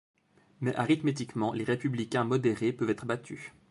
[0.61, 3.51] Mais arithmétiquement les républicains modérés peuvent être battus.